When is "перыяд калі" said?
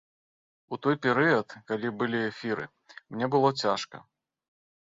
1.03-1.93